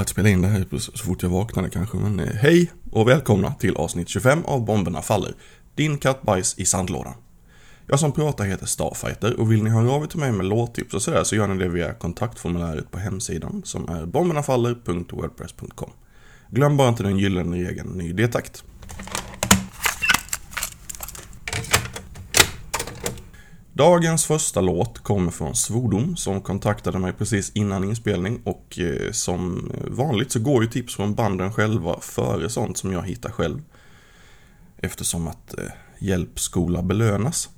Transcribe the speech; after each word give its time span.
börjat 0.00 0.08
spela 0.08 0.28
in 0.28 0.42
det 0.42 0.48
här 0.48 0.78
så 0.78 1.04
fort 1.04 1.22
jag 1.22 1.30
vaknade 1.30 1.70
kanske, 1.70 1.96
men 1.96 2.20
eh, 2.20 2.34
hej 2.34 2.70
och 2.90 3.08
välkomna 3.08 3.54
till 3.54 3.76
avsnitt 3.76 4.08
25 4.08 4.44
av 4.44 4.64
Bomberna 4.64 5.02
Faller. 5.02 5.34
Din 5.74 5.98
kattbajs 5.98 6.58
i 6.58 6.64
sandlådan. 6.64 7.14
Jag 7.86 8.00
som 8.00 8.12
pratar 8.12 8.44
heter 8.44 8.66
Starfighter 8.66 9.40
och 9.40 9.52
vill 9.52 9.62
ni 9.62 9.70
höra 9.70 9.90
av 9.90 10.02
er 10.02 10.06
till 10.06 10.18
mig 10.18 10.32
med 10.32 10.46
låttips 10.46 10.94
och 10.94 11.02
sådär 11.02 11.24
så 11.24 11.36
gör 11.36 11.48
ni 11.48 11.62
det 11.62 11.68
via 11.68 11.92
kontaktformuläret 11.92 12.90
på 12.90 12.98
hemsidan 12.98 13.62
som 13.64 13.88
är 13.88 14.06
bombernafaller.wordpress.com. 14.06 15.90
Glöm 16.50 16.76
bara 16.76 16.88
inte 16.88 17.02
den 17.02 17.18
gyllene 17.18 17.56
regeln 17.56 17.90
ny 17.90 18.12
detakt. 18.12 18.64
Dagens 23.72 24.24
första 24.24 24.60
låt 24.60 24.98
kommer 24.98 25.30
från 25.30 25.54
Svordom 25.54 26.16
som 26.16 26.40
kontaktade 26.40 26.98
mig 26.98 27.12
precis 27.12 27.52
innan 27.54 27.84
inspelning 27.84 28.40
och 28.44 28.78
eh, 28.78 29.12
som 29.12 29.72
vanligt 29.88 30.32
så 30.32 30.40
går 30.40 30.62
ju 30.62 30.70
tips 30.70 30.96
från 30.96 31.14
banden 31.14 31.52
själva 31.52 32.00
före 32.00 32.48
sånt 32.48 32.78
som 32.78 32.92
jag 32.92 33.02
hittar 33.02 33.30
själv. 33.30 33.62
Eftersom 34.76 35.28
att 35.28 35.58
eh, 35.58 35.64
hjälpskola 35.98 36.82
belönas. 36.82 37.48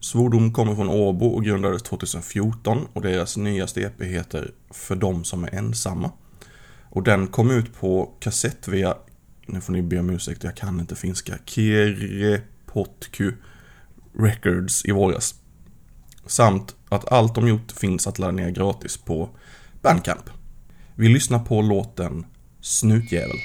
Svordom 0.00 0.52
kommer 0.52 0.74
från 0.74 0.88
Åbo 0.88 1.26
och 1.26 1.44
grundades 1.44 1.82
2014 1.82 2.88
och 2.92 3.02
deras 3.02 3.36
nyaste 3.36 3.80
EP 3.80 4.02
heter 4.02 4.50
För 4.70 4.96
de 4.96 5.24
som 5.24 5.44
är 5.44 5.54
ensamma. 5.54 6.10
Och 6.90 7.02
den 7.02 7.26
kom 7.26 7.50
ut 7.50 7.74
på 7.74 8.14
kassett 8.20 8.68
via, 8.68 8.96
nu 9.46 9.60
får 9.60 9.72
ni 9.72 9.82
be 9.82 9.98
om 9.98 10.10
ursäkt, 10.10 10.44
jag 10.44 10.56
kan 10.56 10.80
inte 10.80 10.96
finska, 10.96 11.38
Kerepotku 11.46 13.32
Records 14.18 14.84
i 14.84 14.90
våras. 14.92 15.41
Samt 16.26 16.74
att 16.88 17.12
allt 17.12 17.34
de 17.34 17.48
gjort 17.48 17.72
finns 17.72 18.06
att 18.06 18.18
ladda 18.18 18.32
ner 18.32 18.50
gratis 18.50 18.96
på 18.96 19.28
Bandcamp. 19.82 20.30
Vi 20.94 21.08
lyssnar 21.08 21.38
på 21.38 21.62
låten 21.62 22.26
Snutjävel. 22.60 23.36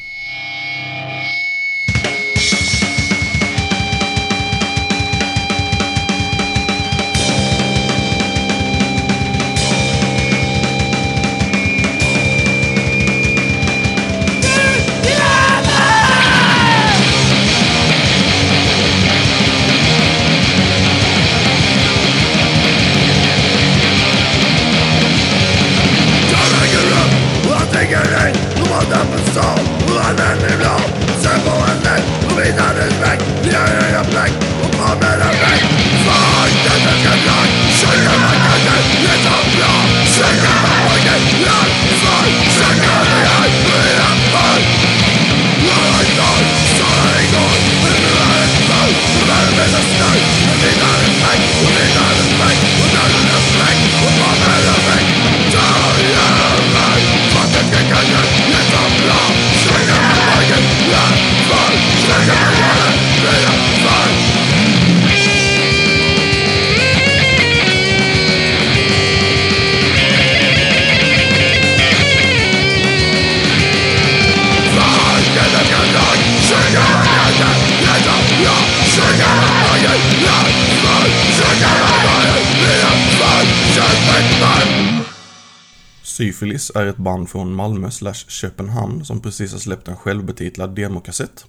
Syfilis 86.17 86.71
är 86.75 86.85
ett 86.85 86.97
band 86.97 87.29
från 87.29 87.53
Malmö 87.53 87.91
slash 87.91 88.13
Köpenhamn 88.13 89.05
som 89.05 89.21
precis 89.21 89.51
har 89.51 89.59
släppt 89.59 89.87
en 89.87 89.95
självbetitlad 89.95 90.75
demokassett. 90.75 91.45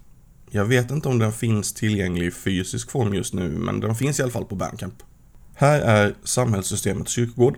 Jag 0.51 0.65
vet 0.65 0.91
inte 0.91 1.09
om 1.09 1.19
den 1.19 1.33
finns 1.33 1.75
tillgänglig 1.75 2.27
i 2.27 2.31
fysisk 2.31 2.91
form 2.91 3.15
just 3.15 3.35
nu, 3.35 3.49
men 3.49 3.81
den 3.81 3.95
finns 3.95 4.21
i 4.21 4.23
alla 4.23 4.33
fall 4.33 4.45
på 4.45 4.55
Bandcamp. 4.55 4.95
Här 5.55 5.81
är 5.81 6.15
samhällssystemets 6.25 7.13
kyrkogård. 7.13 7.57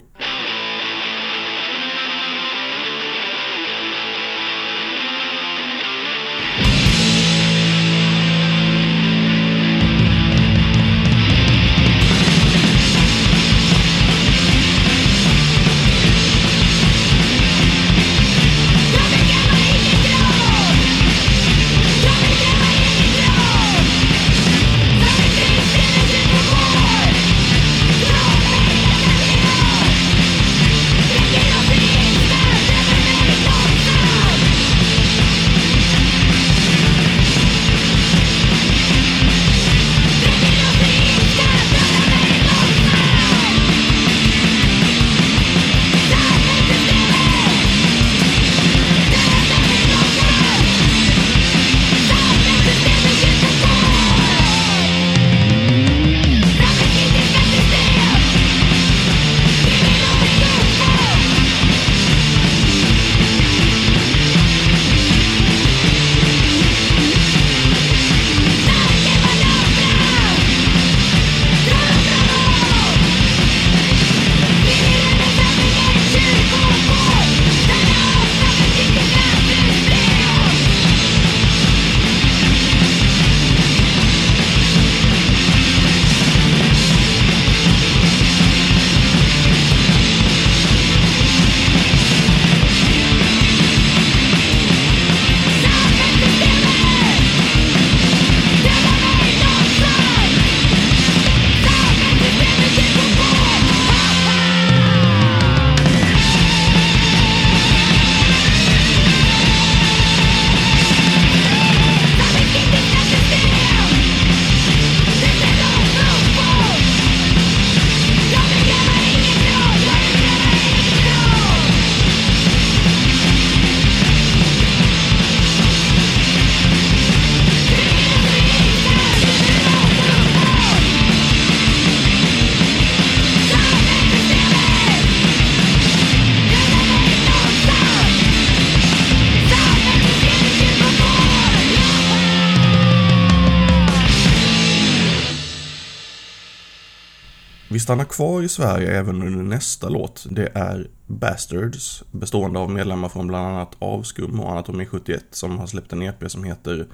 Vi 147.81 147.85
stannar 147.85 148.05
kvar 148.05 148.43
i 148.43 148.49
Sverige 148.49 148.99
även 148.99 149.23
under 149.23 149.43
nästa 149.43 149.89
låt. 149.89 150.27
Det 150.31 150.49
är 150.55 150.89
Bastards, 151.07 152.05
bestående 152.11 152.59
av 152.59 152.71
medlemmar 152.71 153.09
från 153.09 153.27
bland 153.27 153.47
annat 153.47 153.77
Avskum 153.79 154.41
och 154.41 154.51
Anatomi71, 154.51 155.21
som 155.31 155.59
har 155.59 155.67
släppt 155.67 155.93
en 155.93 156.03
EP 156.03 156.31
som 156.31 156.45
heter 156.45 156.87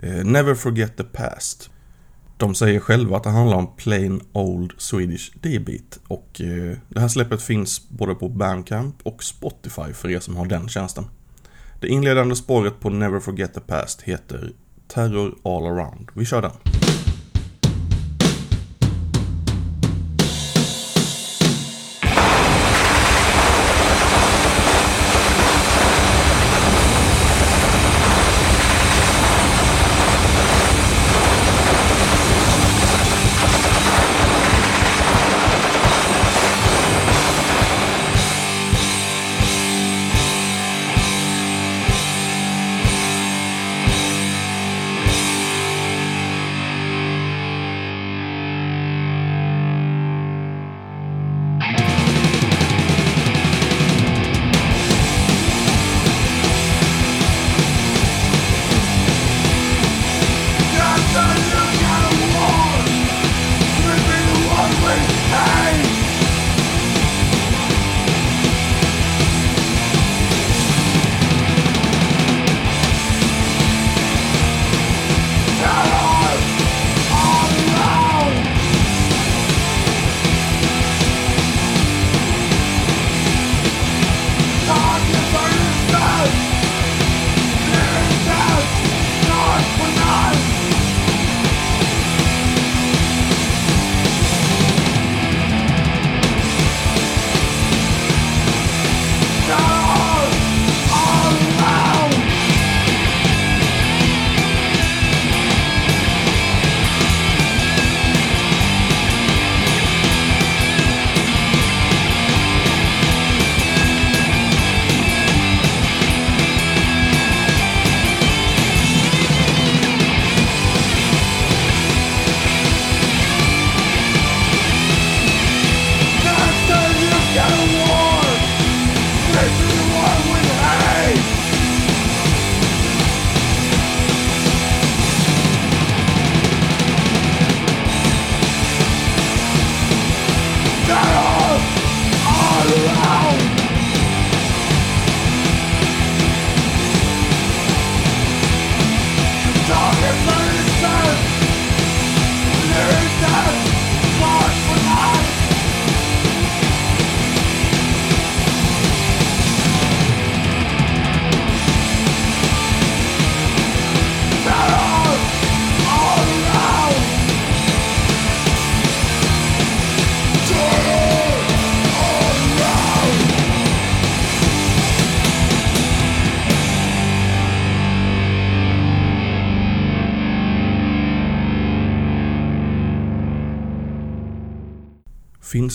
eh, 0.00 0.24
Never 0.24 0.54
Forget 0.54 0.96
the 0.96 1.04
Past. 1.04 1.70
De 2.36 2.54
säger 2.54 2.80
själva 2.80 3.16
att 3.16 3.22
det 3.22 3.30
handlar 3.30 3.56
om 3.56 3.76
plain 3.76 4.20
old 4.32 4.72
Swedish 4.78 5.32
D-beat 5.40 5.98
och 6.08 6.40
eh, 6.40 6.76
det 6.88 7.00
här 7.00 7.08
släppet 7.08 7.42
finns 7.42 7.88
både 7.88 8.14
på 8.14 8.28
Bandcamp 8.28 8.96
och 9.02 9.24
Spotify 9.24 9.92
för 9.92 10.10
er 10.10 10.20
som 10.20 10.36
har 10.36 10.46
den 10.46 10.68
tjänsten. 10.68 11.04
Det 11.80 11.88
inledande 11.88 12.36
spåret 12.36 12.80
på 12.80 12.90
Never 12.90 13.20
Forget 13.20 13.54
the 13.54 13.60
Past 13.60 14.02
heter 14.02 14.52
Terror 14.88 15.34
All 15.42 15.66
Around. 15.66 16.08
Vi 16.14 16.24
kör 16.24 16.42
den. 16.42 16.79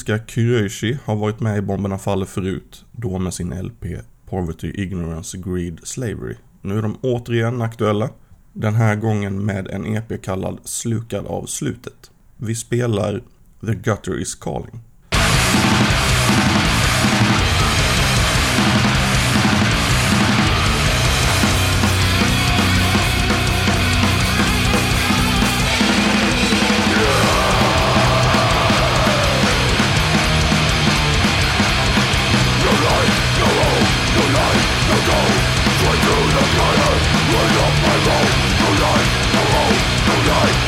Finska 0.05 0.25
Kyröishi 0.27 0.97
har 1.05 1.15
varit 1.15 1.39
med 1.39 1.57
i 1.57 1.61
Bomberna 1.61 1.97
Faller 1.97 2.25
förut, 2.25 2.85
då 2.91 3.19
med 3.19 3.33
sin 3.33 3.49
LP 3.49 3.85
Poverty, 4.25 4.71
Ignorance, 4.75 5.37
Greed, 5.37 5.79
Slavery. 5.83 6.35
Nu 6.61 6.77
är 6.77 6.81
de 6.81 6.97
återigen 7.01 7.61
aktuella, 7.61 8.09
den 8.53 8.75
här 8.75 8.95
gången 8.95 9.45
med 9.45 9.67
en 9.67 9.85
EP 9.85 10.21
kallad 10.21 10.59
Slukad 10.63 11.25
av 11.25 11.45
slutet. 11.45 12.11
Vi 12.37 12.55
spelar 12.55 13.23
The 13.65 13.75
Gutter 13.75 14.21
Is 14.21 14.35
Calling. 14.35 14.79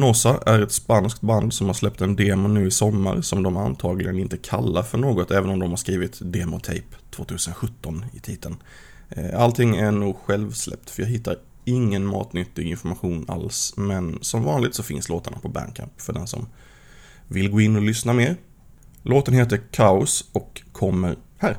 Nosa 0.00 0.42
är 0.46 0.62
ett 0.62 0.72
spanskt 0.72 1.20
band 1.20 1.52
som 1.52 1.66
har 1.66 1.74
släppt 1.74 2.00
en 2.00 2.16
demo 2.16 2.48
nu 2.48 2.66
i 2.66 2.70
sommar 2.70 3.20
som 3.20 3.42
de 3.42 3.56
antagligen 3.56 4.18
inte 4.18 4.36
kallar 4.36 4.82
för 4.82 4.98
något 4.98 5.30
även 5.30 5.50
om 5.50 5.58
de 5.58 5.70
har 5.70 5.76
skrivit 5.76 6.18
Demotape 6.20 6.96
2017 7.10 8.04
i 8.12 8.20
titeln. 8.20 8.56
Eh, 9.08 9.40
allting 9.40 9.76
är 9.76 9.90
nog 9.90 10.16
självsläppt 10.16 10.90
för 10.90 11.02
jag 11.02 11.08
hittar 11.08 11.36
ingen 11.64 12.06
matnyttig 12.06 12.66
information 12.66 13.24
alls 13.28 13.74
men 13.76 14.18
som 14.22 14.44
vanligt 14.44 14.74
så 14.74 14.82
finns 14.82 15.08
låtarna 15.08 15.38
på 15.38 15.48
Bandcamp 15.48 16.00
för 16.00 16.12
den 16.12 16.26
som 16.26 16.46
vill 17.28 17.50
gå 17.50 17.60
in 17.60 17.76
och 17.76 17.82
lyssna 17.82 18.12
mer. 18.12 18.36
Låten 19.02 19.34
heter 19.34 19.60
Kaos 19.70 20.30
och 20.32 20.62
kommer 20.72 21.16
här. 21.38 21.56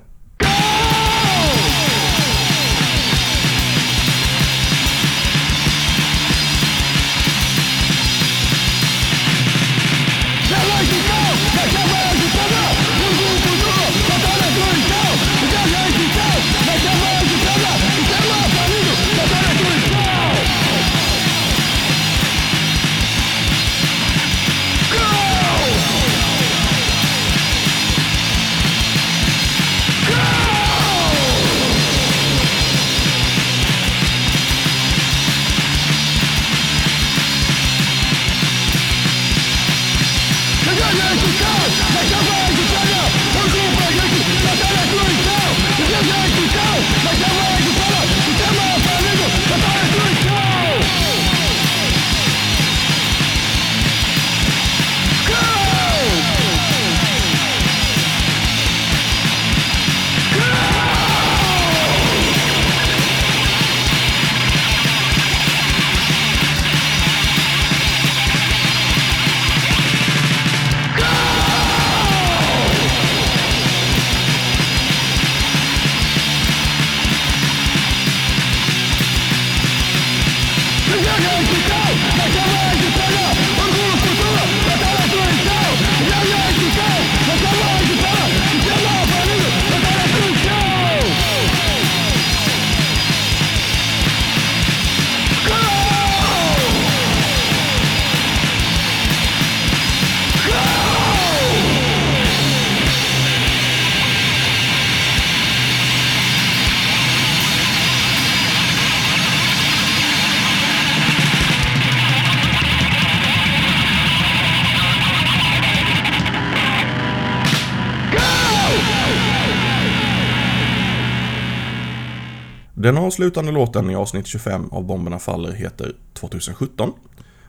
Den 122.81 122.97
avslutande 122.97 123.51
låten 123.51 123.89
i 123.89 123.95
avsnitt 123.95 124.27
25 124.27 124.69
av 124.71 124.83
Bomberna 124.83 125.19
Faller 125.19 125.51
heter 125.51 125.95
2017 126.13 126.93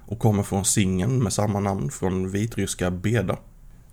och 0.07 0.19
kommer 0.19 0.43
från 0.43 0.65
singeln 0.65 1.23
med 1.23 1.33
samma 1.33 1.61
namn 1.61 1.91
från 1.91 2.31
vitryska 2.31 2.91
Beda. 2.91 3.37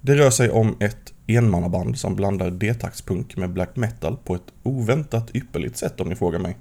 Det 0.01 0.15
rör 0.15 0.29
sig 0.29 0.49
om 0.49 0.75
ett 0.79 1.13
enmannaband 1.27 1.97
som 1.97 2.15
blandar 2.15 2.51
D-taktspunk 2.51 3.37
med 3.37 3.53
black 3.53 3.75
metal 3.75 4.17
på 4.23 4.35
ett 4.35 4.53
oväntat 4.63 5.35
ypperligt 5.35 5.77
sätt 5.77 5.99
om 5.99 6.09
ni 6.09 6.15
frågar 6.15 6.39
mig. 6.39 6.57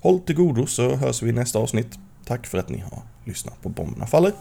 Håll 0.00 0.20
till 0.20 0.36
godo 0.36 0.66
så 0.66 0.96
hörs 0.96 1.22
vi 1.22 1.28
i 1.28 1.32
nästa 1.32 1.58
avsnitt. 1.58 1.98
Tack 2.26 2.46
för 2.46 2.58
att 2.58 2.68
ni 2.68 2.78
har 2.78 3.02
lyssnat 3.24 3.62
på 3.62 3.68
Bomberna 3.68 4.06
Faller. 4.06 4.32